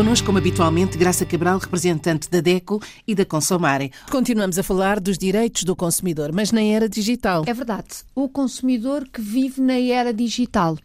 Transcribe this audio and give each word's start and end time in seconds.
Connosco, 0.00 0.24
como 0.24 0.38
habitualmente, 0.38 0.96
Graça 0.96 1.26
Cabral, 1.26 1.58
representante 1.58 2.30
da 2.30 2.40
DECO 2.40 2.80
e 3.06 3.14
da 3.14 3.26
Consomare. 3.26 3.92
Continuamos 4.10 4.58
a 4.58 4.62
falar 4.62 4.98
dos 4.98 5.18
direitos 5.18 5.62
do 5.62 5.76
consumidor, 5.76 6.32
mas 6.32 6.50
na 6.50 6.62
era 6.62 6.88
digital. 6.88 7.44
É 7.46 7.52
verdade. 7.52 8.02
O 8.14 8.26
consumidor 8.26 9.06
que 9.06 9.20
vive 9.20 9.60
na 9.60 9.78
era 9.78 10.10
digital. 10.10 10.78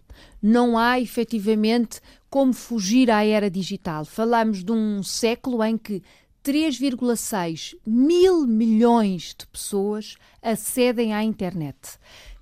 Não 0.43 0.77
há 0.77 0.99
efetivamente 0.99 2.01
como 2.29 2.51
fugir 2.51 3.09
à 3.09 3.23
era 3.23 3.49
digital. 3.49 4.03
Falamos 4.03 4.65
de 4.65 4.73
um 4.73 5.01
século 5.01 5.63
em 5.63 5.77
que 5.77 6.03
3,6 6.43 7.77
mil 7.87 8.45
milhões 8.45 9.33
de 9.39 9.47
pessoas 9.47 10.17
acedem 10.43 11.13
à 11.13 11.23
internet 11.23 11.77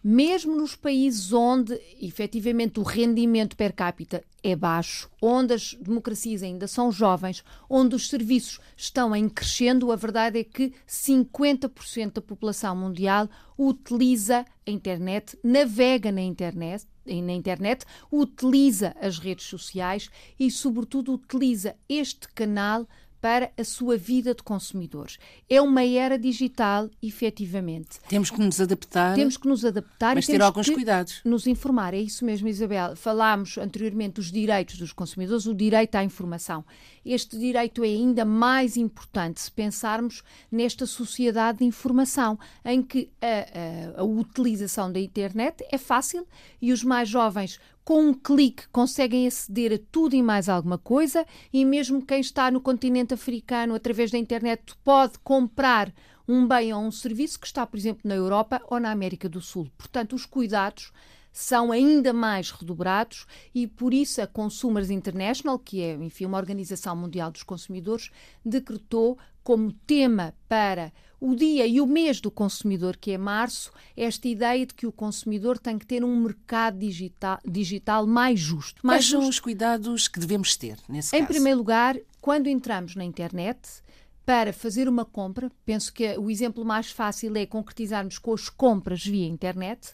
mesmo 0.03 0.55
nos 0.55 0.75
países 0.75 1.31
onde 1.31 1.79
efetivamente 2.01 2.79
o 2.79 2.83
rendimento 2.83 3.55
per 3.55 3.71
capita 3.73 4.23
é 4.43 4.55
baixo, 4.55 5.09
onde 5.21 5.53
as 5.53 5.73
democracias 5.75 6.43
ainda 6.43 6.67
são 6.67 6.91
jovens, 6.91 7.43
onde 7.69 7.95
os 7.95 8.09
serviços 8.09 8.59
estão 8.75 9.15
em 9.15 9.29
crescendo, 9.29 9.91
a 9.91 9.95
verdade 9.95 10.39
é 10.39 10.43
que 10.43 10.73
50% 10.85 12.13
da 12.13 12.21
população 12.21 12.75
mundial 12.75 13.29
utiliza 13.57 14.45
a 14.67 14.71
internet, 14.71 15.37
navega 15.41 16.11
na 16.11 16.21
internet, 16.21 16.85
na 17.05 17.33
internet, 17.33 17.85
utiliza 18.11 18.93
as 18.99 19.19
redes 19.19 19.45
sociais 19.45 20.09
e, 20.37 20.51
sobretudo, 20.51 21.13
utiliza 21.13 21.75
este 21.87 22.27
canal 22.29 22.87
para 23.23 23.53
a 23.57 23.63
sua 23.63 23.95
vida 23.95 24.35
de 24.35 24.43
consumidores. 24.43 25.17
É 25.49 25.61
uma 25.61 25.81
era 25.81 26.19
digital, 26.19 26.89
efetivamente. 27.01 28.01
Temos 28.09 28.29
que 28.29 28.37
nos 28.37 28.59
adaptar. 28.59 29.15
Temos 29.15 29.37
que 29.37 29.47
nos 29.47 29.63
adaptar 29.63 30.13
mas 30.15 30.27
e 30.27 30.33
ter 30.33 30.41
alguns 30.41 30.69
cuidados. 30.69 31.21
Nos 31.23 31.47
informar. 31.47 31.93
É 31.93 32.01
isso 32.01 32.25
mesmo, 32.25 32.49
Isabel. 32.49 32.97
Falámos 32.97 33.57
anteriormente 33.57 34.15
dos 34.15 34.29
direitos 34.29 34.77
dos 34.77 34.91
consumidores, 34.91 35.45
o 35.45 35.53
direito 35.53 35.95
à 35.95 36.03
informação. 36.03 36.65
Este 37.05 37.39
direito 37.39 37.81
é 37.81 37.87
ainda 37.87 38.25
mais 38.25 38.75
importante 38.75 39.39
se 39.39 39.49
pensarmos 39.49 40.21
nesta 40.51 40.85
sociedade 40.85 41.59
de 41.59 41.63
informação, 41.63 42.37
em 42.65 42.83
que 42.83 43.09
a, 43.21 43.99
a, 43.99 44.01
a 44.01 44.03
utilização 44.03 44.91
da 44.91 44.99
internet 44.99 45.65
é 45.71 45.77
fácil 45.77 46.27
e 46.61 46.73
os 46.73 46.83
mais 46.83 47.07
jovens 47.07 47.57
com 47.83 48.01
um 48.01 48.13
clique 48.13 48.67
conseguem 48.69 49.27
aceder 49.27 49.73
a 49.73 49.79
tudo 49.91 50.15
e 50.15 50.23
mais 50.23 50.47
alguma 50.47 50.77
coisa, 50.77 51.25
e 51.51 51.65
mesmo 51.65 52.05
quem 52.05 52.21
está 52.21 52.49
no 52.49 52.61
continente 52.61 53.13
africano 53.13 53.75
através 53.75 54.11
da 54.11 54.17
internet 54.17 54.73
pode 54.83 55.19
comprar 55.19 55.93
um 56.27 56.47
bem 56.47 56.73
ou 56.73 56.81
um 56.81 56.91
serviço 56.91 57.39
que 57.39 57.47
está, 57.47 57.65
por 57.65 57.77
exemplo, 57.77 58.01
na 58.05 58.15
Europa 58.15 58.61
ou 58.67 58.79
na 58.79 58.91
América 58.91 59.27
do 59.27 59.41
Sul. 59.41 59.69
Portanto, 59.77 60.15
os 60.15 60.25
cuidados 60.25 60.91
são 61.33 61.71
ainda 61.71 62.13
mais 62.13 62.51
redobrados 62.51 63.25
e 63.53 63.65
por 63.65 63.91
isso 63.91 64.21
a 64.21 64.27
Consumers 64.27 64.91
International, 64.91 65.57
que 65.57 65.81
é, 65.81 65.95
enfim, 65.95 66.25
uma 66.25 66.37
organização 66.37 66.95
mundial 66.95 67.31
dos 67.31 67.41
consumidores, 67.41 68.11
decretou 68.45 69.17
como 69.43 69.73
tema 69.73 70.33
para 70.47 70.93
o 71.19 71.35
dia 71.35 71.65
e 71.65 71.81
o 71.81 71.87
mês 71.87 72.21
do 72.21 72.29
consumidor, 72.29 72.97
que 72.97 73.11
é 73.11 73.17
março, 73.17 73.71
esta 73.97 74.27
ideia 74.27 74.65
de 74.65 74.73
que 74.73 74.85
o 74.85 74.91
consumidor 74.91 75.57
tem 75.57 75.79
que 75.79 75.85
ter 75.85 76.03
um 76.03 76.15
mercado 76.17 76.77
digital, 76.77 77.39
digital 77.43 78.05
mais 78.05 78.39
justo. 78.39 78.85
Mais 78.85 78.99
Quais 78.99 79.05
justo. 79.05 79.21
são 79.21 79.29
os 79.29 79.39
cuidados 79.39 80.07
que 80.07 80.19
devemos 80.19 80.55
ter 80.55 80.77
nesse 80.87 81.15
em 81.15 81.19
caso? 81.19 81.31
Em 81.31 81.33
primeiro 81.33 81.57
lugar, 81.57 81.97
quando 82.21 82.47
entramos 82.47 82.95
na 82.95 83.03
internet, 83.03 83.81
para 84.25 84.53
fazer 84.53 84.87
uma 84.87 85.03
compra, 85.03 85.51
penso 85.65 85.91
que 85.91 86.17
o 86.17 86.29
exemplo 86.29 86.63
mais 86.63 86.91
fácil 86.91 87.35
é 87.35 87.45
concretizarmos 87.45 88.17
com 88.17 88.33
as 88.33 88.49
compras 88.49 89.03
via 89.03 89.27
internet 89.27 89.93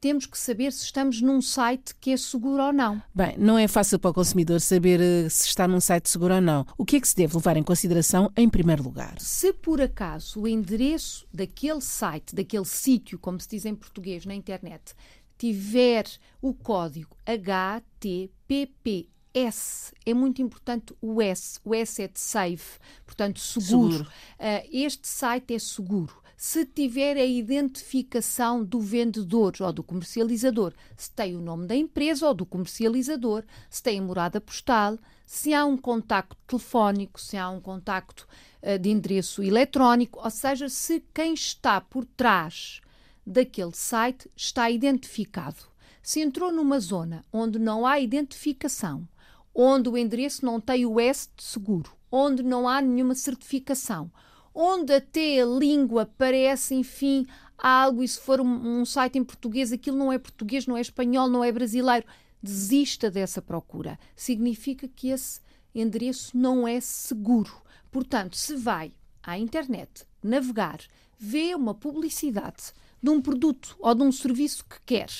temos 0.00 0.24
que 0.24 0.38
saber 0.38 0.72
se 0.72 0.84
estamos 0.84 1.20
num 1.20 1.42
site 1.42 1.94
que 2.00 2.10
é 2.10 2.16
seguro 2.16 2.62
ou 2.62 2.72
não. 2.72 3.02
Bem, 3.14 3.36
não 3.36 3.58
é 3.58 3.68
fácil 3.68 3.98
para 3.98 4.10
o 4.10 4.14
consumidor 4.14 4.60
saber 4.60 5.00
eh, 5.00 5.28
se 5.28 5.46
está 5.46 5.68
num 5.68 5.80
site 5.80 6.08
seguro 6.08 6.34
ou 6.34 6.40
não. 6.40 6.66
O 6.78 6.86
que 6.86 6.96
é 6.96 7.00
que 7.00 7.06
se 7.06 7.14
deve 7.14 7.34
levar 7.36 7.56
em 7.56 7.62
consideração 7.62 8.32
em 8.36 8.48
primeiro 8.48 8.82
lugar? 8.82 9.14
Se 9.18 9.52
por 9.52 9.80
acaso 9.80 10.40
o 10.40 10.48
endereço 10.48 11.26
daquele 11.32 11.82
site, 11.82 12.34
daquele 12.34 12.64
sítio, 12.64 13.18
como 13.18 13.38
se 13.38 13.48
diz 13.48 13.66
em 13.66 13.74
português 13.74 14.24
na 14.24 14.34
internet, 14.34 14.94
tiver 15.36 16.06
o 16.40 16.54
código 16.54 17.14
HTTPS, 17.26 18.32
é 20.06 20.14
muito 20.14 20.40
importante 20.40 20.94
o 21.00 21.20
S. 21.20 21.60
O 21.62 21.74
S 21.74 22.02
é 22.02 22.08
de 22.08 22.18
safe, 22.18 22.78
portanto 23.04 23.38
seguro. 23.38 23.92
seguro. 23.92 24.10
Uh, 24.38 24.66
este 24.72 25.06
site 25.06 25.54
é 25.54 25.58
seguro 25.58 26.20
se 26.42 26.64
tiver 26.64 27.18
a 27.18 27.24
identificação 27.26 28.64
do 28.64 28.80
vendedor 28.80 29.52
ou 29.60 29.70
do 29.74 29.82
comercializador, 29.82 30.72
se 30.96 31.10
tem 31.10 31.36
o 31.36 31.40
nome 31.42 31.66
da 31.66 31.76
empresa 31.76 32.26
ou 32.26 32.32
do 32.32 32.46
comercializador, 32.46 33.44
se 33.68 33.82
tem 33.82 33.98
a 33.98 34.02
morada 34.02 34.40
postal, 34.40 34.98
se 35.26 35.52
há 35.52 35.66
um 35.66 35.76
contacto 35.76 36.38
telefónico, 36.46 37.20
se 37.20 37.36
há 37.36 37.50
um 37.50 37.60
contacto 37.60 38.26
uh, 38.62 38.78
de 38.78 38.88
endereço 38.88 39.42
eletrónico, 39.42 40.18
ou 40.18 40.30
seja, 40.30 40.70
se 40.70 41.04
quem 41.12 41.34
está 41.34 41.78
por 41.78 42.06
trás 42.06 42.80
daquele 43.26 43.74
site 43.74 44.30
está 44.34 44.70
identificado. 44.70 45.62
Se 46.02 46.20
entrou 46.20 46.50
numa 46.50 46.80
zona 46.80 47.22
onde 47.30 47.58
não 47.58 47.86
há 47.86 48.00
identificação, 48.00 49.06
onde 49.54 49.90
o 49.90 49.96
endereço 49.98 50.46
não 50.46 50.58
tem 50.58 50.86
o 50.86 50.98
S 50.98 51.28
de 51.36 51.42
seguro, 51.42 51.92
onde 52.10 52.42
não 52.42 52.66
há 52.66 52.80
nenhuma 52.80 53.14
certificação, 53.14 54.10
onde 54.54 54.92
até 54.92 55.40
a 55.40 55.46
língua 55.46 56.06
parece, 56.18 56.74
enfim, 56.74 57.26
algo, 57.56 58.02
e 58.02 58.08
se 58.08 58.20
for 58.20 58.40
um, 58.40 58.80
um, 58.80 58.84
site 58.84 59.18
em 59.18 59.24
português, 59.24 59.72
aquilo 59.72 59.96
não 59.96 60.12
é 60.12 60.18
português, 60.18 60.66
não 60.66 60.76
é 60.76 60.80
espanhol, 60.80 61.28
não 61.28 61.44
é 61.44 61.52
brasileiro, 61.52 62.06
desista 62.42 63.10
dessa 63.10 63.42
procura. 63.42 63.98
Significa 64.16 64.88
que 64.88 65.08
esse 65.08 65.40
endereço 65.74 66.36
não 66.36 66.66
é 66.66 66.80
seguro. 66.80 67.62
Portanto, 67.90 68.36
se 68.36 68.56
vai 68.56 68.92
à 69.22 69.38
internet 69.38 70.06
navegar, 70.22 70.80
vê 71.18 71.54
uma 71.54 71.74
publicidade 71.74 72.72
de 73.02 73.10
um 73.10 73.20
produto 73.20 73.76
ou 73.78 73.94
de 73.94 74.02
um 74.02 74.12
serviço 74.12 74.64
que 74.64 74.80
quer, 74.84 75.10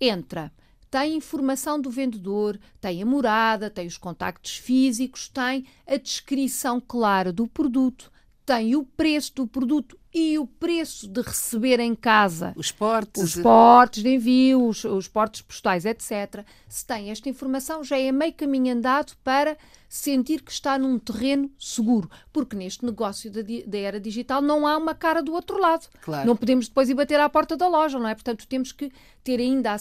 entra 0.00 0.52
tem 0.94 1.16
informação 1.16 1.80
do 1.80 1.90
vendedor, 1.90 2.56
tem 2.80 3.02
a 3.02 3.06
morada, 3.06 3.68
tem 3.68 3.84
os 3.84 3.98
contactos 3.98 4.58
físicos, 4.58 5.28
tem 5.28 5.66
a 5.84 5.96
descrição 5.96 6.80
clara 6.80 7.32
do 7.32 7.48
produto, 7.48 8.12
tem 8.44 8.76
o 8.76 8.84
preço 8.84 9.34
do 9.34 9.46
produto 9.46 9.98
e 10.12 10.38
o 10.38 10.46
preço 10.46 11.08
de 11.08 11.20
receber 11.22 11.80
em 11.80 11.94
casa 11.94 12.52
os 12.56 12.70
portes, 12.70 13.22
os 13.22 13.34
portes 13.36 14.02
de 14.02 14.14
envio, 14.14 14.68
os, 14.68 14.84
os 14.84 15.08
portes 15.08 15.42
postais, 15.42 15.84
etc. 15.84 16.44
Se 16.68 16.86
tem 16.86 17.10
esta 17.10 17.28
informação, 17.28 17.82
já 17.82 17.98
é 17.98 18.12
meio 18.12 18.32
caminho 18.32 18.74
andado 18.74 19.16
para 19.24 19.56
sentir 19.88 20.42
que 20.42 20.52
está 20.52 20.78
num 20.78 20.98
terreno 20.98 21.50
seguro, 21.58 22.10
porque 22.32 22.54
neste 22.54 22.84
negócio 22.84 23.30
da, 23.30 23.40
da 23.42 23.78
era 23.78 24.00
digital 24.00 24.42
não 24.42 24.66
há 24.66 24.76
uma 24.76 24.94
cara 24.94 25.22
do 25.22 25.32
outro 25.32 25.58
lado. 25.58 25.88
Claro. 26.02 26.26
Não 26.26 26.36
podemos 26.36 26.68
depois 26.68 26.88
ir 26.90 26.94
bater 26.94 27.18
à 27.18 27.28
porta 27.28 27.56
da 27.56 27.66
loja, 27.66 27.98
não 27.98 28.08
é? 28.08 28.14
Portanto, 28.14 28.46
temos 28.46 28.72
que 28.72 28.92
ter 29.22 29.40
ainda 29.40 29.76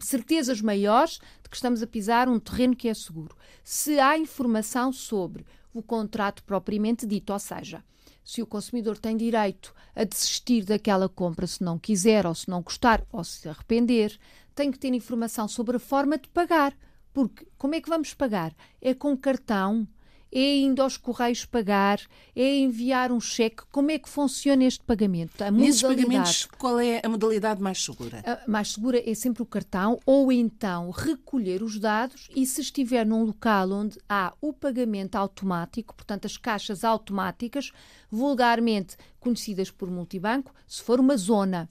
certezas 0.00 0.60
maiores 0.60 1.20
de 1.42 1.48
que 1.48 1.56
estamos 1.56 1.82
a 1.82 1.86
pisar 1.86 2.28
um 2.28 2.38
terreno 2.38 2.74
que 2.74 2.88
é 2.88 2.94
seguro. 2.94 3.36
Se 3.62 3.98
há 3.98 4.18
informação 4.18 4.92
sobre 4.92 5.46
o 5.78 5.82
contrato 5.82 6.42
propriamente 6.44 7.06
dito, 7.06 7.32
ou 7.32 7.38
seja, 7.38 7.84
se 8.24 8.42
o 8.42 8.46
consumidor 8.46 8.98
tem 8.98 9.16
direito 9.16 9.74
a 9.94 10.04
desistir 10.04 10.64
daquela 10.64 11.08
compra 11.08 11.46
se 11.46 11.62
não 11.62 11.78
quiser 11.78 12.26
ou 12.26 12.34
se 12.34 12.48
não 12.48 12.62
gostar 12.62 13.04
ou 13.12 13.22
se 13.22 13.48
arrepender, 13.48 14.18
tem 14.54 14.72
que 14.72 14.78
ter 14.78 14.92
informação 14.92 15.46
sobre 15.46 15.76
a 15.76 15.80
forma 15.80 16.18
de 16.18 16.28
pagar. 16.28 16.76
Porque 17.12 17.46
como 17.56 17.74
é 17.74 17.80
que 17.80 17.88
vamos 17.88 18.12
pagar? 18.14 18.54
É 18.80 18.92
com 18.94 19.16
cartão? 19.16 19.86
É 20.30 20.56
indo 20.58 20.82
aos 20.82 20.96
correios 20.96 21.44
pagar, 21.44 22.00
é 22.34 22.56
enviar 22.58 23.12
um 23.12 23.20
cheque. 23.20 23.62
Como 23.70 23.90
é 23.90 23.98
que 23.98 24.08
funciona 24.08 24.64
este 24.64 24.82
pagamento? 24.84 25.42
A 25.42 25.50
Nesses 25.50 25.82
pagamentos, 25.82 26.46
qual 26.58 26.78
é 26.78 27.00
a 27.02 27.08
modalidade 27.08 27.62
mais 27.62 27.82
segura? 27.82 28.22
A 28.24 28.50
mais 28.50 28.72
segura 28.72 29.02
é 29.04 29.14
sempre 29.14 29.42
o 29.42 29.46
cartão 29.46 29.98
ou 30.04 30.30
então 30.30 30.90
recolher 30.90 31.62
os 31.62 31.78
dados 31.78 32.28
e 32.34 32.44
se 32.44 32.60
estiver 32.60 33.06
num 33.06 33.24
local 33.24 33.70
onde 33.70 33.98
há 34.08 34.34
o 34.40 34.52
pagamento 34.52 35.16
automático, 35.16 35.94
portanto 35.94 36.26
as 36.26 36.36
caixas 36.36 36.84
automáticas, 36.84 37.72
vulgarmente 38.10 38.96
conhecidas 39.18 39.70
por 39.70 39.90
multibanco, 39.90 40.52
se 40.66 40.82
for 40.82 41.00
uma 41.00 41.16
zona 41.16 41.68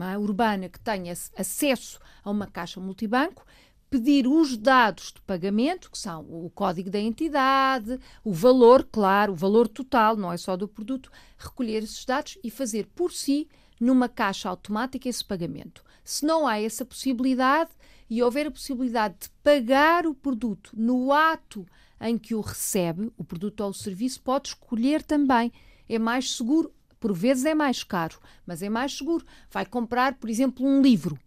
é, 0.00 0.16
urbana 0.16 0.68
que 0.68 0.80
tenha 0.80 1.12
acesso 1.12 1.98
a 2.24 2.30
uma 2.30 2.46
caixa 2.46 2.80
multibanco, 2.80 3.44
pedir 3.90 4.28
os 4.28 4.56
dados 4.56 5.12
de 5.12 5.20
pagamento, 5.22 5.90
que 5.90 5.98
são 5.98 6.22
o 6.22 6.48
código 6.48 6.88
da 6.88 7.00
entidade, 7.00 7.98
o 8.24 8.32
valor, 8.32 8.88
claro, 8.90 9.32
o 9.32 9.36
valor 9.36 9.66
total, 9.66 10.16
não 10.16 10.32
é 10.32 10.36
só 10.36 10.56
do 10.56 10.68
produto, 10.68 11.10
recolher 11.36 11.82
esses 11.82 12.04
dados 12.04 12.38
e 12.42 12.50
fazer 12.50 12.86
por 12.94 13.12
si, 13.12 13.48
numa 13.80 14.08
caixa 14.08 14.48
automática, 14.48 15.08
esse 15.08 15.24
pagamento. 15.24 15.82
Se 16.04 16.24
não 16.24 16.46
há 16.46 16.60
essa 16.60 16.84
possibilidade 16.84 17.70
e 18.08 18.22
houver 18.22 18.46
a 18.46 18.50
possibilidade 18.50 19.16
de 19.22 19.30
pagar 19.42 20.06
o 20.06 20.14
produto 20.14 20.70
no 20.74 21.12
ato 21.12 21.66
em 22.00 22.16
que 22.16 22.34
o 22.34 22.40
recebe, 22.40 23.12
o 23.16 23.24
produto 23.24 23.62
ou 23.62 23.70
o 23.70 23.74
serviço, 23.74 24.22
pode 24.22 24.48
escolher 24.48 25.02
também. 25.02 25.52
É 25.88 25.98
mais 25.98 26.36
seguro, 26.36 26.72
por 27.00 27.12
vezes 27.12 27.44
é 27.44 27.54
mais 27.54 27.82
caro, 27.82 28.18
mas 28.46 28.62
é 28.62 28.68
mais 28.68 28.96
seguro. 28.96 29.26
Vai 29.50 29.66
comprar, 29.66 30.14
por 30.14 30.30
exemplo, 30.30 30.64
um 30.64 30.80
livro 30.80 31.18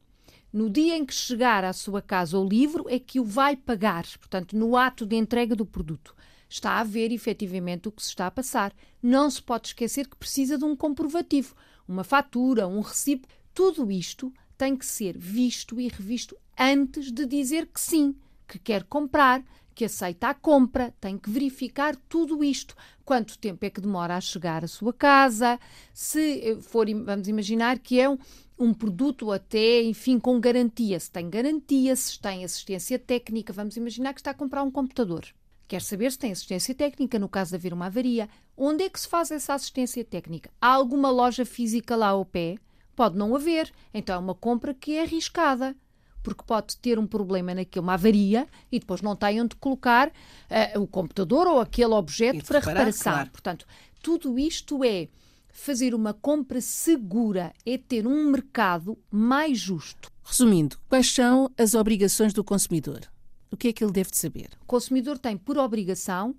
no 0.54 0.70
dia 0.70 0.96
em 0.96 1.04
que 1.04 1.14
chegar 1.14 1.64
à 1.64 1.74
sua 1.74 2.00
casa 2.00 2.38
o 2.38 2.48
livro, 2.48 2.86
é 2.88 3.00
que 3.00 3.20
o 3.20 3.26
vai 3.26 3.56
pagar, 3.56 4.06
portanto, 4.20 4.56
no 4.56 4.78
ato 4.78 5.04
de 5.04 5.16
entrega 5.16 5.56
do 5.56 5.66
produto. 5.66 6.16
Está 6.48 6.80
a 6.80 6.84
ver 6.84 7.12
efetivamente 7.12 7.88
o 7.88 7.92
que 7.92 8.04
se 8.04 8.10
está 8.10 8.28
a 8.28 8.32
passar. 8.32 8.72
Não 9.02 9.28
se 9.32 9.42
pode 9.42 9.70
esquecer 9.70 10.08
que 10.08 10.16
precisa 10.16 10.56
de 10.56 10.64
um 10.64 10.76
comprovativo, 10.76 11.56
uma 11.88 12.04
fatura, 12.04 12.68
um 12.68 12.82
recibo. 12.82 13.28
Tudo 13.52 13.92
isto 13.92 14.32
tem 14.56 14.76
que 14.78 14.86
ser 14.86 15.18
visto 15.18 15.82
e 15.82 15.88
revisto 15.88 16.38
antes 16.58 17.12
de 17.12 17.26
dizer 17.26 17.66
que 17.66 17.82
sim, 17.82 18.16
que 18.48 18.60
quer 18.60 18.84
comprar, 18.84 19.44
que 19.74 19.86
aceita 19.86 20.30
a 20.30 20.34
compra, 20.34 20.94
tem 21.00 21.18
que 21.18 21.30
verificar 21.30 21.96
tudo 22.08 22.44
isto. 22.44 22.76
Quanto 23.04 23.38
tempo 23.38 23.66
é 23.66 23.70
que 23.70 23.82
demora 23.82 24.16
a 24.16 24.22
chegar 24.22 24.64
à 24.64 24.68
sua 24.68 24.94
casa? 24.94 25.60
Se 25.94 26.58
for, 26.62 26.88
vamos 27.04 27.28
imaginar 27.28 27.80
que 27.80 28.00
é 28.00 28.10
um, 28.10 28.18
um 28.58 28.74
produto 28.74 29.32
até, 29.32 29.82
enfim, 29.84 30.20
com 30.20 30.40
garantia. 30.40 31.00
Se 31.00 31.12
tem 31.12 31.30
garantia, 31.30 31.96
se 31.96 32.20
tem 32.20 32.46
assistência 32.46 32.98
técnica, 32.98 33.52
vamos 33.52 33.76
imaginar 33.76 34.14
que 34.14 34.20
está 34.20 34.32
a 34.32 34.36
comprar 34.36 34.64
um 34.64 34.72
computador. 34.72 35.26
Quer 35.68 35.82
saber 35.82 36.12
se 36.12 36.20
tem 36.20 36.32
assistência 36.32 36.76
técnica 36.76 37.18
no 37.18 37.28
caso 37.28 37.52
de 37.52 37.56
haver 37.56 37.74
uma 37.74 37.88
avaria. 37.88 38.30
Onde 38.56 38.84
é 38.84 38.90
que 38.90 39.00
se 39.00 39.08
faz 39.08 39.32
essa 39.32 39.54
assistência 39.54 40.04
técnica? 40.06 40.52
Há 40.62 40.68
alguma 40.68 41.10
loja 41.10 41.46
física 41.46 41.96
lá 41.96 42.10
ao 42.10 42.26
pé? 42.26 42.58
Pode 42.96 43.18
não 43.18 43.36
haver. 43.36 43.72
Então 43.94 44.16
é 44.16 44.20
uma 44.20 44.36
compra 44.36 44.74
que 44.74 44.96
é 44.96 45.02
arriscada 45.02 45.76
porque 46.24 46.44
pode 46.44 46.78
ter 46.78 46.98
um 46.98 47.06
problema 47.06 47.54
naquilo, 47.54 47.84
uma 47.84 47.94
avaria, 47.94 48.48
e 48.72 48.80
depois 48.80 49.02
não 49.02 49.16
tem 49.16 49.42
onde 49.42 49.56
colocar 49.58 50.08
uh, 50.08 50.82
o 50.82 50.88
computador 50.88 51.46
ou 51.46 51.60
aquele 51.60 51.94
objeto 51.94 52.46
para 52.46 52.60
reparar, 52.60 52.80
reparação. 52.80 53.14
Claro. 53.14 53.30
Portanto, 53.30 53.68
tudo 54.02 54.40
isto 54.40 54.84
é 54.84 55.10
fazer 55.50 55.94
uma 55.94 56.14
compra 56.14 56.60
segura, 56.62 57.54
é 57.66 57.78
ter 57.78 58.08
um 58.08 58.32
mercado 58.32 58.98
mais 59.12 59.60
justo. 59.60 60.12
Resumindo, 60.24 60.78
quais 60.90 61.14
são 61.14 61.52
as 61.58 61.76
obrigações 61.76 62.34
do 62.34 62.44
consumidor? 62.44 63.02
O 63.52 63.58
que 63.58 63.68
é 63.68 63.74
que 63.74 63.84
ele 63.84 63.94
deve 63.94 64.10
saber? 64.14 64.50
O 64.62 64.66
consumidor 64.66 65.20
tem 65.20 65.38
por 65.38 65.58
obrigação 65.58 66.36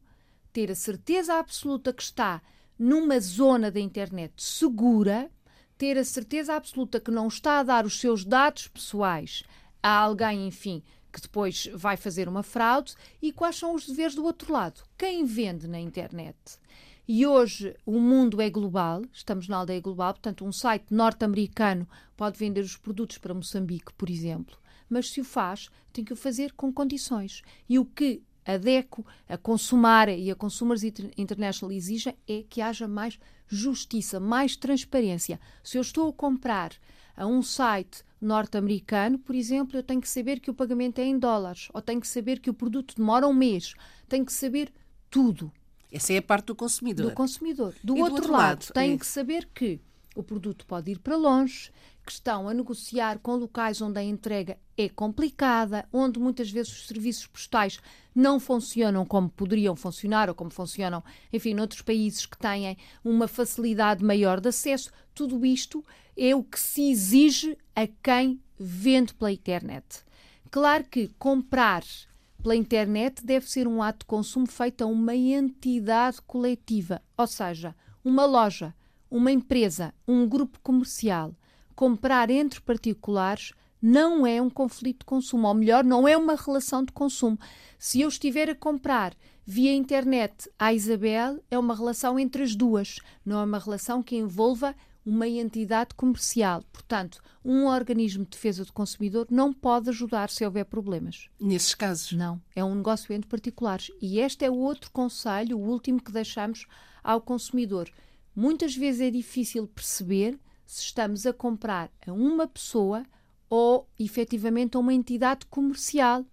ter 0.52 0.70
a 0.70 0.74
certeza 0.74 1.34
absoluta 1.34 1.92
que 1.92 2.02
está 2.02 2.42
numa 2.78 3.20
zona 3.20 3.70
da 3.70 3.78
internet 3.78 4.32
segura, 4.36 5.30
ter 5.78 5.96
a 5.96 6.04
certeza 6.04 6.54
absoluta 6.54 6.98
que 6.98 7.10
não 7.10 7.28
está 7.28 7.60
a 7.60 7.62
dar 7.62 7.86
os 7.86 8.00
seus 8.00 8.24
dados 8.24 8.66
pessoais 8.68 9.44
a 9.84 9.98
alguém, 9.98 10.46
enfim, 10.46 10.82
que 11.12 11.20
depois 11.20 11.68
vai 11.74 11.94
fazer 11.94 12.26
uma 12.26 12.42
fraude 12.42 12.94
e 13.20 13.30
quais 13.30 13.56
são 13.56 13.74
os 13.74 13.86
deveres 13.86 14.14
do 14.14 14.24
outro 14.24 14.50
lado. 14.50 14.82
Quem 14.96 15.26
vende 15.26 15.68
na 15.68 15.78
internet? 15.78 16.38
E 17.06 17.26
hoje 17.26 17.76
o 17.84 18.00
mundo 18.00 18.40
é 18.40 18.48
global, 18.48 19.02
estamos 19.12 19.46
na 19.46 19.58
aldeia 19.58 19.82
global, 19.82 20.14
portanto, 20.14 20.42
um 20.42 20.50
site 20.50 20.86
norte-americano 20.90 21.86
pode 22.16 22.38
vender 22.38 22.62
os 22.62 22.78
produtos 22.78 23.18
para 23.18 23.34
Moçambique, 23.34 23.92
por 23.92 24.08
exemplo, 24.08 24.56
mas 24.88 25.10
se 25.10 25.20
o 25.20 25.24
faz, 25.24 25.68
tem 25.92 26.02
que 26.02 26.14
o 26.14 26.16
fazer 26.16 26.54
com 26.54 26.72
condições. 26.72 27.42
E 27.68 27.78
o 27.78 27.84
que 27.84 28.22
a 28.46 28.56
DECO, 28.56 29.04
a 29.28 29.36
Consumar 29.36 30.08
e 30.08 30.30
a 30.30 30.34
Consumers 30.34 30.82
International 30.82 31.70
exigem 31.70 32.16
é 32.26 32.42
que 32.48 32.62
haja 32.62 32.88
mais 32.88 33.18
justiça, 33.46 34.18
mais 34.18 34.56
transparência. 34.56 35.38
Se 35.62 35.76
eu 35.76 35.82
estou 35.82 36.08
a 36.08 36.12
comprar 36.12 36.72
a 37.16 37.26
um 37.26 37.42
site 37.42 38.02
norte-americano, 38.24 39.18
por 39.18 39.34
exemplo, 39.34 39.78
eu 39.78 39.82
tenho 39.82 40.00
que 40.00 40.08
saber 40.08 40.40
que 40.40 40.50
o 40.50 40.54
pagamento 40.54 40.98
é 40.98 41.04
em 41.04 41.18
dólares, 41.18 41.68
ou 41.72 41.80
tenho 41.80 42.00
que 42.00 42.08
saber 42.08 42.40
que 42.40 42.50
o 42.50 42.54
produto 42.54 42.94
demora 42.96 43.26
um 43.26 43.32
mês, 43.32 43.74
tenho 44.08 44.24
que 44.24 44.32
saber 44.32 44.72
tudo. 45.10 45.52
Essa 45.92 46.12
é 46.12 46.18
a 46.18 46.22
parte 46.22 46.46
do 46.46 46.54
consumidor. 46.54 47.06
Do 47.06 47.14
consumidor. 47.14 47.74
Do, 47.82 47.94
outro, 47.94 48.08
do 48.08 48.14
outro, 48.16 48.32
lado, 48.32 48.62
lado 48.62 48.72
tenho 48.72 48.94
é. 48.94 48.98
que 48.98 49.06
saber 49.06 49.48
que 49.54 49.80
o 50.16 50.22
produto 50.22 50.66
pode 50.66 50.90
ir 50.90 50.98
para 50.98 51.16
longe, 51.16 51.70
que 52.04 52.12
estão 52.12 52.48
a 52.48 52.54
negociar 52.54 53.18
com 53.18 53.36
locais 53.36 53.80
onde 53.80 53.98
a 53.98 54.02
entrega 54.02 54.58
é 54.76 54.88
complicada, 54.88 55.88
onde 55.92 56.18
muitas 56.18 56.50
vezes 56.50 56.72
os 56.72 56.86
serviços 56.86 57.26
postais 57.26 57.80
não 58.14 58.38
funcionam 58.38 59.04
como 59.06 59.28
poderiam 59.28 59.74
funcionar 59.74 60.28
ou 60.28 60.34
como 60.34 60.50
funcionam, 60.50 61.02
enfim, 61.32 61.54
noutros 61.54 61.82
países 61.82 62.26
que 62.26 62.36
têm 62.36 62.76
uma 63.04 63.26
facilidade 63.26 64.04
maior 64.04 64.40
de 64.40 64.48
acesso. 64.48 64.92
Tudo 65.14 65.44
isto 65.44 65.84
é 66.16 66.34
o 66.34 66.42
que 66.42 66.58
se 66.58 66.90
exige 66.90 67.56
a 67.74 67.86
quem 67.86 68.40
vende 68.58 69.14
pela 69.14 69.32
internet. 69.32 70.04
Claro 70.50 70.84
que 70.84 71.08
comprar 71.18 71.82
pela 72.42 72.54
internet 72.54 73.24
deve 73.24 73.50
ser 73.50 73.66
um 73.66 73.82
ato 73.82 74.00
de 74.00 74.04
consumo 74.04 74.46
feito 74.46 74.84
a 74.84 74.86
uma 74.86 75.16
entidade 75.16 76.20
coletiva, 76.22 77.00
ou 77.16 77.26
seja, 77.26 77.74
uma 78.04 78.26
loja, 78.26 78.74
uma 79.10 79.32
empresa, 79.32 79.94
um 80.06 80.28
grupo 80.28 80.60
comercial 80.62 81.34
comprar 81.74 82.30
entre 82.30 82.60
particulares 82.60 83.52
não 83.80 84.26
é 84.26 84.40
um 84.40 84.48
conflito 84.48 85.00
de 85.00 85.04
consumo, 85.04 85.46
ou 85.46 85.54
melhor, 85.54 85.84
não 85.84 86.08
é 86.08 86.16
uma 86.16 86.34
relação 86.36 86.82
de 86.82 86.92
consumo. 86.92 87.38
Se 87.78 88.00
eu 88.00 88.08
estiver 88.08 88.48
a 88.48 88.54
comprar 88.54 89.14
via 89.46 89.74
internet 89.74 90.50
à 90.58 90.72
Isabel, 90.72 91.38
é 91.50 91.58
uma 91.58 91.76
relação 91.76 92.18
entre 92.18 92.42
as 92.42 92.54
duas, 92.54 92.98
não 93.24 93.40
é 93.40 93.44
uma 93.44 93.58
relação 93.58 94.02
que 94.02 94.16
envolva 94.16 94.74
uma 95.04 95.28
entidade 95.28 95.94
comercial. 95.94 96.64
Portanto, 96.72 97.20
um 97.44 97.66
organismo 97.66 98.24
de 98.24 98.30
defesa 98.30 98.64
do 98.64 98.72
consumidor 98.72 99.26
não 99.30 99.52
pode 99.52 99.90
ajudar 99.90 100.30
se 100.30 100.44
houver 100.44 100.64
problemas. 100.64 101.28
Nesses 101.38 101.74
casos? 101.74 102.12
Não. 102.12 102.40
É 102.56 102.64
um 102.64 102.74
negócio 102.74 103.12
entre 103.12 103.28
particulares. 103.28 103.90
E 104.00 104.18
este 104.18 104.46
é 104.46 104.50
o 104.50 104.56
outro 104.56 104.90
conselho, 104.90 105.58
o 105.58 105.68
último 105.68 106.02
que 106.02 106.10
deixamos 106.10 106.66
ao 107.02 107.20
consumidor. 107.20 107.90
Muitas 108.34 108.74
vezes 108.74 109.02
é 109.02 109.10
difícil 109.10 109.66
perceber 109.68 110.38
se 110.66 110.82
estamos 110.82 111.26
a 111.26 111.32
comprar 111.32 111.90
a 112.06 112.12
uma 112.12 112.46
pessoa 112.46 113.04
ou 113.48 113.88
efetivamente 113.98 114.76
a 114.76 114.80
uma 114.80 114.94
entidade 114.94 115.46
comercial. 115.46 116.24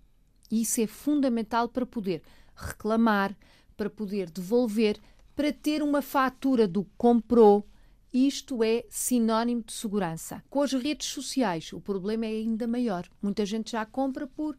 Isso 0.50 0.81
é 0.81 0.88
fundamental 0.88 1.69
para 1.69 1.86
poder 1.86 2.22
reclamar, 2.56 3.36
para 3.78 3.89
poder 3.89 4.30
devolver, 4.30 5.00
para 5.36 5.51
ter 5.51 5.81
uma 5.81 6.01
fatura 6.01 6.68
do 6.68 6.83
comprou. 6.98 7.68
Isto 8.13 8.62
é 8.62 8.86
sinónimo 8.89 9.63
de 9.63 9.72
segurança. 9.72 10.44
Com 10.50 10.62
as 10.62 10.74
redes 10.74 11.07
sociais, 11.07 11.72
o 11.72 11.80
problema 11.80 12.25
é 12.25 12.30
ainda 12.30 12.68
maior. 12.68 13.07
Muita 13.22 13.45
gente 13.45 13.72
já 13.72 13.86
compra 13.86 14.27
por 14.27 14.57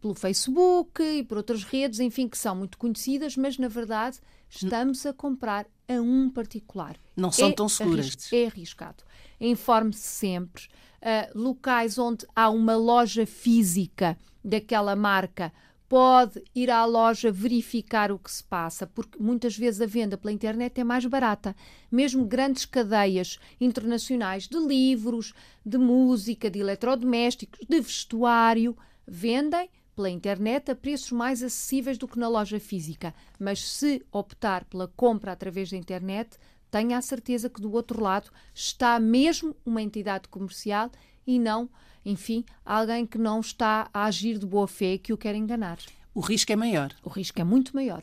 pelo 0.00 0.14
Facebook 0.14 1.02
e 1.02 1.22
por 1.22 1.36
outras 1.36 1.62
redes, 1.62 2.00
enfim, 2.00 2.26
que 2.26 2.38
são 2.38 2.56
muito 2.56 2.78
conhecidas, 2.78 3.36
mas 3.36 3.58
na 3.58 3.68
verdade 3.68 4.18
estamos 4.50 5.06
a 5.06 5.12
comprar 5.12 5.66
a 5.88 5.94
um 5.94 6.28
particular. 6.28 6.96
Não 7.16 7.32
são 7.32 7.48
é 7.48 7.52
tão 7.52 7.68
seguras. 7.68 8.32
é 8.32 8.46
arriscado. 8.46 9.04
Informe-se 9.40 10.02
sempre. 10.02 10.64
Uh, 11.00 11.38
locais 11.38 11.98
onde 11.98 12.26
há 12.36 12.50
uma 12.50 12.76
loja 12.76 13.24
física 13.24 14.18
daquela 14.44 14.94
marca, 14.94 15.52
pode 15.90 16.40
ir 16.54 16.70
à 16.70 16.84
loja 16.84 17.32
verificar 17.32 18.12
o 18.12 18.18
que 18.18 18.30
se 18.30 18.44
passa, 18.44 18.86
porque 18.86 19.20
muitas 19.20 19.56
vezes 19.56 19.80
a 19.80 19.86
venda 19.86 20.16
pela 20.16 20.32
internet 20.32 20.80
é 20.80 20.84
mais 20.84 21.04
barata. 21.04 21.56
Mesmo 21.90 22.24
grandes 22.24 22.64
cadeias 22.64 23.40
internacionais 23.60 24.46
de 24.46 24.56
livros, 24.56 25.34
de 25.66 25.78
música, 25.78 26.48
de 26.48 26.60
eletrodomésticos, 26.60 27.66
de 27.68 27.80
vestuário, 27.80 28.76
vendem 29.04 29.68
pela 30.00 30.08
internet 30.08 30.70
a 30.70 30.74
preços 30.74 31.12
mais 31.12 31.42
acessíveis 31.42 31.98
do 31.98 32.08
que 32.08 32.18
na 32.18 32.26
loja 32.26 32.58
física, 32.58 33.14
mas 33.38 33.68
se 33.68 34.02
optar 34.10 34.64
pela 34.64 34.88
compra 34.88 35.32
através 35.32 35.70
da 35.70 35.76
internet, 35.76 36.38
tenha 36.70 36.96
a 36.96 37.02
certeza 37.02 37.50
que 37.50 37.60
do 37.60 37.70
outro 37.74 38.02
lado 38.02 38.30
está 38.54 38.98
mesmo 38.98 39.54
uma 39.64 39.82
entidade 39.82 40.26
comercial 40.28 40.90
e 41.26 41.38
não, 41.38 41.68
enfim, 42.02 42.46
alguém 42.64 43.04
que 43.04 43.18
não 43.18 43.40
está 43.40 43.90
a 43.92 44.06
agir 44.06 44.38
de 44.38 44.46
boa 44.46 44.66
fé 44.66 44.96
que 44.96 45.12
o 45.12 45.18
quer 45.18 45.34
enganar. 45.34 45.76
O 46.14 46.20
risco 46.20 46.50
é 46.50 46.56
maior. 46.56 46.94
O 47.04 47.10
risco 47.10 47.38
é 47.38 47.44
muito 47.44 47.76
maior. 47.76 48.02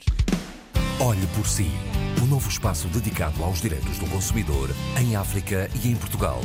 Olhe 1.01 1.25
por 1.35 1.47
si. 1.47 1.65
Um 2.21 2.27
novo 2.27 2.47
espaço 2.47 2.87
dedicado 2.89 3.43
aos 3.43 3.59
direitos 3.59 3.97
do 3.97 4.07
consumidor 4.07 4.69
em 5.01 5.15
África 5.15 5.67
e 5.83 5.87
em 5.87 5.95
Portugal. 5.95 6.41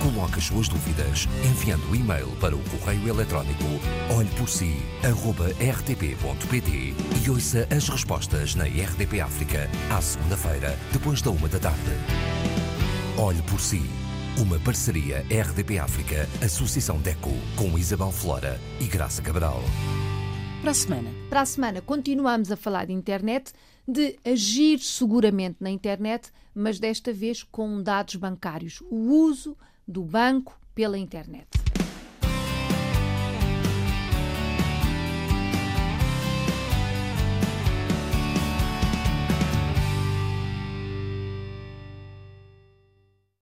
Coloque 0.00 0.38
as 0.38 0.44
suas 0.44 0.66
dúvidas 0.66 1.28
enviando 1.44 1.90
o 1.90 1.94
e-mail 1.94 2.28
para 2.40 2.56
o 2.56 2.64
correio 2.70 3.06
eletrónico 3.06 3.64
olheporsi.rtp.pt 4.16 6.94
e 7.22 7.30
ouça 7.30 7.68
as 7.70 7.86
respostas 7.86 8.54
na 8.54 8.64
RDP 8.64 9.20
África 9.20 9.68
à 9.90 10.00
segunda-feira, 10.00 10.74
depois 10.90 11.20
da 11.20 11.30
uma 11.30 11.48
da 11.48 11.58
tarde. 11.58 11.92
Olhe 13.18 13.42
por 13.42 13.60
si. 13.60 13.82
Uma 14.38 14.58
parceria 14.58 15.26
RDP 15.28 15.78
África, 15.78 16.26
Associação 16.42 16.98
DECO, 16.98 17.34
com 17.54 17.78
Isabel 17.78 18.10
Flora 18.10 18.58
e 18.80 18.84
Graça 18.84 19.20
Cabral. 19.20 19.62
Para 20.62 20.70
a 20.70 20.74
semana. 20.74 21.10
Para 21.28 21.42
a 21.42 21.46
semana 21.46 21.82
continuamos 21.82 22.50
a 22.50 22.56
falar 22.56 22.86
de 22.86 22.94
internet, 22.94 23.52
de 23.86 24.18
agir 24.24 24.78
seguramente 24.78 25.58
na 25.60 25.68
internet, 25.68 26.30
mas 26.54 26.78
desta 26.78 27.12
vez 27.12 27.42
com 27.42 27.82
dados 27.82 28.16
bancários. 28.16 28.82
O 28.90 29.26
uso 29.26 29.54
do 29.90 30.02
banco 30.04 30.58
pela 30.74 30.96
internet. 30.96 31.69